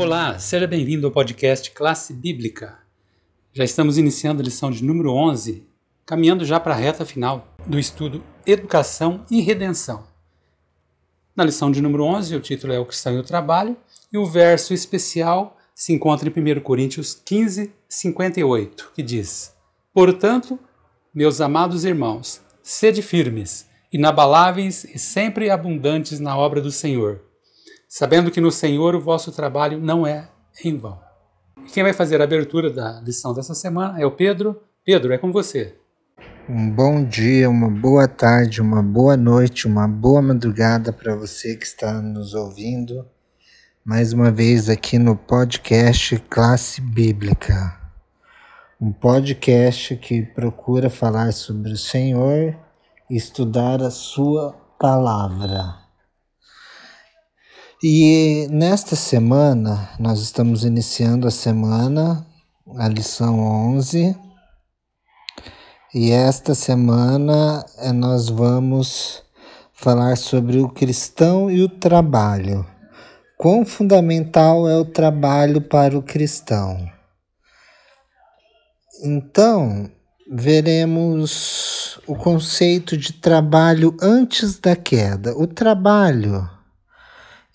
[0.00, 2.78] Olá, seja bem-vindo ao podcast Classe Bíblica.
[3.52, 5.66] Já estamos iniciando a lição de número 11,
[6.06, 10.06] caminhando já para a reta final do estudo Educação e Redenção.
[11.34, 13.76] Na lição de número 11, o título é O Cristão e o Trabalho,
[14.12, 19.52] e o verso especial se encontra em 1 Coríntios 15, 58, que diz:
[19.92, 20.60] Portanto,
[21.12, 27.26] meus amados irmãos, sede firmes, inabaláveis e sempre abundantes na obra do Senhor
[27.88, 30.28] sabendo que no Senhor o vosso trabalho não é
[30.62, 31.00] em vão.
[31.64, 34.60] E quem vai fazer a abertura da lição dessa semana é o Pedro.
[34.84, 35.74] Pedro, é com você.
[36.48, 41.64] Um bom dia, uma boa tarde, uma boa noite, uma boa madrugada para você que
[41.64, 43.06] está nos ouvindo.
[43.84, 47.78] Mais uma vez aqui no podcast Classe Bíblica.
[48.80, 52.56] Um podcast que procura falar sobre o Senhor
[53.10, 55.87] e estudar a sua palavra.
[57.80, 62.26] E nesta semana, nós estamos iniciando a semana,
[62.76, 64.16] a lição 11,
[65.94, 69.22] e esta semana eh, nós vamos
[69.72, 72.66] falar sobre o cristão e o trabalho.
[73.36, 76.84] Quão fundamental é o trabalho para o cristão?
[79.04, 79.88] Então,
[80.28, 85.32] veremos o conceito de trabalho antes da queda.
[85.38, 86.57] O trabalho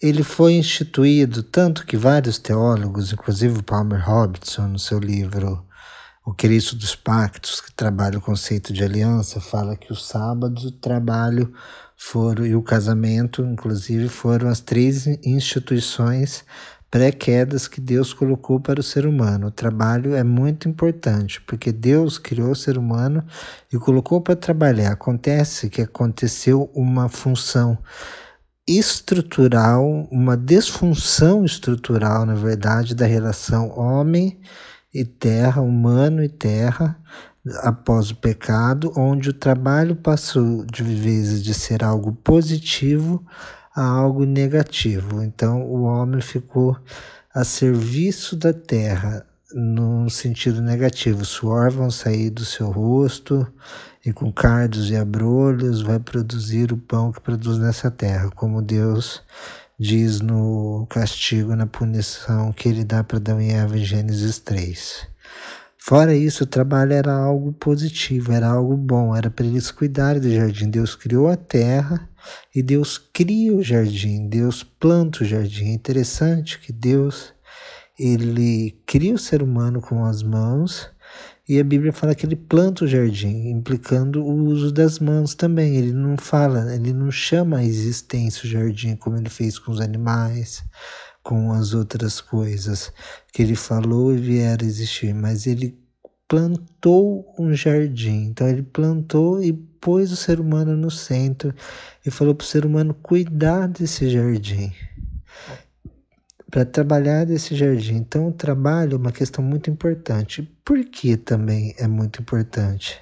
[0.03, 5.65] ele foi instituído tanto que vários teólogos, inclusive Palmer Robertson, no seu livro
[6.25, 10.71] O Cristo dos Pactos, que trabalha o conceito de aliança, fala que o sábado, o
[10.71, 11.53] trabalho
[11.95, 16.43] foram e o casamento, inclusive, foram as três instituições
[16.91, 19.47] pré-quedas que Deus colocou para o ser humano.
[19.47, 23.23] O trabalho é muito importante, porque Deus criou o ser humano
[23.71, 24.91] e colocou para trabalhar.
[24.91, 27.77] Acontece que aconteceu uma função
[28.67, 34.39] estrutural, uma disfunção estrutural, na verdade, da relação homem
[34.93, 36.97] e terra, humano e terra,
[37.57, 43.25] após o pecado, onde o trabalho passou de vezes de ser algo positivo
[43.75, 45.21] a algo negativo.
[45.21, 46.77] Então, o homem ficou
[47.33, 51.23] a serviço da terra, num sentido negativo.
[51.23, 53.47] Suor vão sair do seu rosto,
[54.05, 59.21] e com cardos e abrolhos vai produzir o pão que produz nessa terra, como Deus
[59.79, 65.07] diz no castigo, na punição que ele dá para Adão e Eva em Gênesis 3.
[65.77, 70.33] Fora isso, o trabalho era algo positivo, era algo bom, era para eles cuidarem do
[70.33, 70.69] jardim.
[70.69, 72.09] Deus criou a terra
[72.55, 75.71] e Deus cria o jardim, Deus planta o jardim.
[75.71, 77.32] É interessante que Deus
[77.97, 80.89] ele cria o ser humano com as mãos
[81.47, 85.75] e a Bíblia fala que ele planta o jardim, implicando o uso das mãos também.
[85.75, 89.81] Ele não fala, ele não chama a existência o jardim como ele fez com os
[89.81, 90.63] animais,
[91.21, 92.93] com as outras coisas
[93.33, 95.77] que ele falou e vieram existir, mas ele
[96.29, 98.27] plantou um jardim.
[98.27, 101.53] Então ele plantou e pôs o ser humano no centro
[102.05, 104.71] e falou para o ser humano cuidar desse jardim
[106.53, 107.95] para trabalhar desse jardim.
[107.95, 110.43] Então, o trabalho é uma questão muito importante.
[110.63, 113.01] Por que também é muito importante?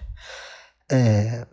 [0.89, 1.45] É,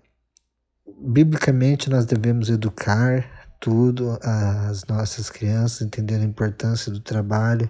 [0.97, 7.69] biblicamente, nós devemos educar tudo as nossas crianças, entender a importância do trabalho,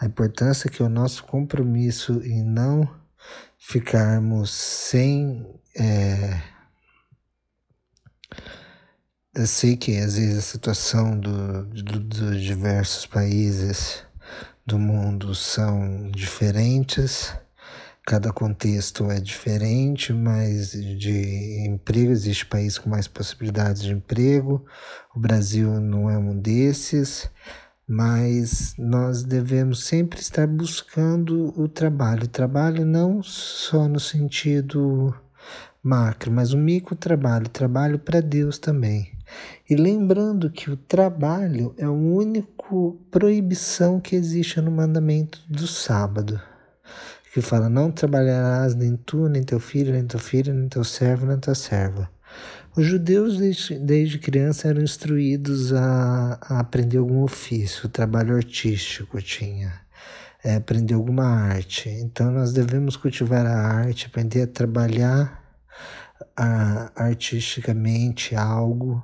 [0.00, 2.82] a importância que é o nosso compromisso em não
[3.60, 5.46] ficarmos sem.
[5.78, 6.42] É,
[9.38, 14.02] eu sei que às vezes a situação do, do, dos diversos países
[14.66, 17.32] do mundo são diferentes,
[18.04, 24.66] cada contexto é diferente, mas de emprego existe país com mais possibilidades de emprego.
[25.14, 27.30] O Brasil não é um desses,
[27.86, 32.26] mas nós devemos sempre estar buscando o trabalho.
[32.26, 35.14] Trabalho não só no sentido
[35.80, 39.16] macro, mas o micro trabalho, trabalho para Deus também.
[39.68, 42.48] E lembrando que o trabalho é a única
[43.10, 46.40] proibição que existe no mandamento do sábado,
[47.32, 51.26] que fala: Não trabalharás nem tu, nem teu filho, nem teu filho, nem teu servo,
[51.26, 52.10] nem tua serva.
[52.76, 59.72] Os judeus, desde, desde criança, eram instruídos a, a aprender algum ofício, trabalho artístico tinha.
[60.44, 61.88] É, aprender alguma arte.
[61.88, 65.42] Então, nós devemos cultivar a arte, aprender a trabalhar
[66.36, 69.02] a, artisticamente algo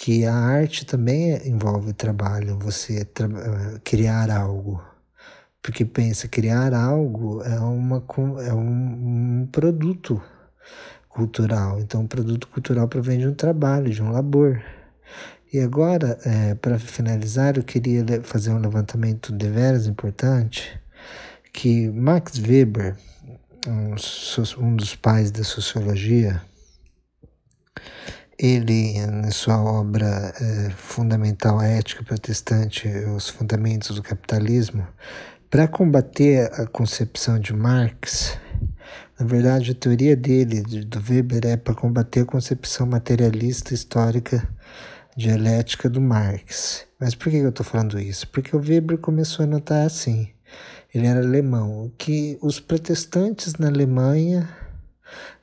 [0.00, 4.82] que a arte também envolve trabalho, você tra eh, criar algo.
[5.60, 8.02] Porque pensa, criar algo é, uma,
[8.46, 10.22] é um, um produto
[11.06, 11.78] cultural.
[11.80, 14.62] Então, um produto cultural provém de um trabalho, de um labor.
[15.52, 20.80] E agora, é, para finalizar, eu queria fazer um levantamento de veras importante,
[21.52, 22.96] que Max Weber,
[23.68, 26.40] um, um dos pais da sociologia,
[28.42, 34.86] ele, na sua obra é, fundamental a ética protestante, os fundamentos do capitalismo,
[35.50, 38.38] para combater a concepção de Marx,
[39.18, 44.48] na verdade, a teoria dele, do Weber, é para combater a concepção materialista histórica
[45.14, 46.86] dialética do Marx.
[46.98, 48.26] Mas por que eu estou falando isso?
[48.28, 50.30] Porque o Weber começou a notar assim.
[50.94, 54.48] Ele era alemão, que os protestantes na Alemanha,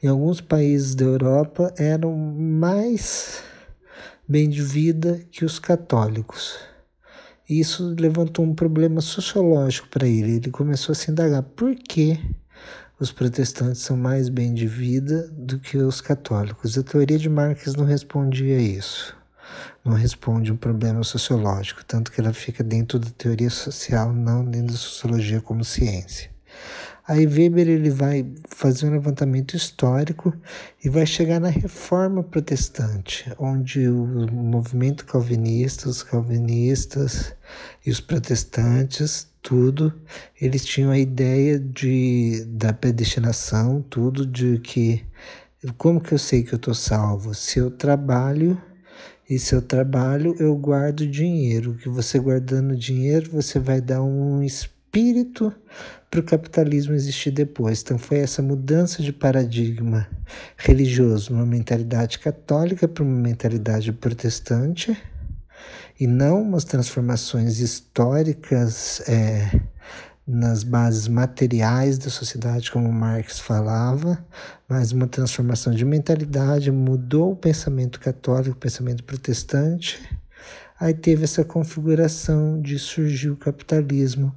[0.01, 3.43] em alguns países da Europa, eram mais
[4.27, 6.57] bem de vida que os católicos.
[7.49, 10.35] Isso levantou um problema sociológico para ele.
[10.35, 12.19] Ele começou a se indagar por que
[12.99, 16.77] os protestantes são mais bem de vida do que os católicos.
[16.77, 19.17] A teoria de Marx não respondia a isso
[19.83, 24.73] não responde um problema sociológico, tanto que ela fica dentro da teoria social, não dentro
[24.73, 26.29] da sociologia como ciência.
[27.07, 30.33] Aí Weber ele vai fazer um levantamento histórico
[30.83, 37.33] e vai chegar na reforma protestante, onde o movimento calvinista, os calvinistas
[37.85, 39.93] e os protestantes, tudo,
[40.41, 45.05] eles tinham a ideia de da predestinação, tudo de que
[45.77, 47.33] como que eu sei que eu estou salvo?
[47.33, 48.61] Se eu trabalho
[49.29, 51.75] e seu trabalho eu guardo dinheiro.
[51.75, 55.53] Que você guardando dinheiro, você vai dar um espírito
[56.09, 57.81] para o capitalismo existir depois.
[57.81, 60.07] Então foi essa mudança de paradigma
[60.55, 64.97] religioso, uma mentalidade católica para uma mentalidade protestante
[65.99, 69.59] e não umas transformações históricas é,
[70.27, 74.23] nas bases materiais da sociedade, como Marx falava,
[74.67, 79.99] mas uma transformação de mentalidade, mudou o pensamento católico, o pensamento protestante.
[80.79, 84.35] Aí teve essa configuração de surgir o capitalismo,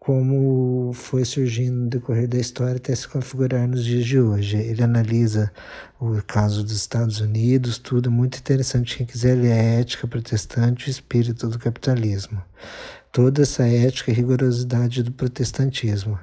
[0.00, 4.56] como foi surgindo no decorrer da história até se configurar nos dias de hoje.
[4.56, 5.52] Ele analisa
[6.00, 8.96] o caso dos Estados Unidos, tudo muito interessante.
[8.96, 12.42] Quem quiser ler a ética protestante, o espírito do capitalismo
[13.12, 16.18] toda essa ética e rigorosidade do protestantismo.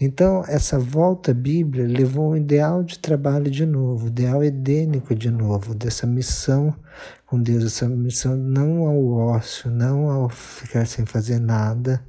[0.00, 5.30] Então, essa volta à Bíblia levou um ideal de trabalho de novo, ideal edênico de
[5.30, 6.74] novo, dessa missão
[7.26, 12.04] com Deus, essa missão não ao ócio, não ao ficar sem fazer nada,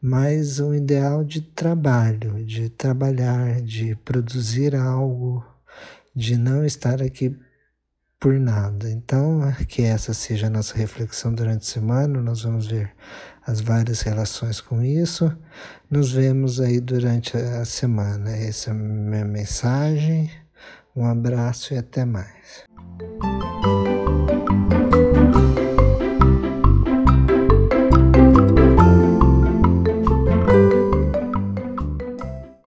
[0.00, 5.44] mas um ideal de trabalho, de trabalhar, de produzir algo,
[6.14, 7.36] de não estar aqui
[8.18, 8.90] por nada.
[8.90, 12.92] Então, que essa seja a nossa reflexão durante a semana, nós vamos ver
[13.46, 15.34] as várias relações com isso.
[15.90, 18.30] Nos vemos aí durante a semana.
[18.30, 20.30] Essa é a minha mensagem.
[20.94, 22.67] Um abraço e até mais.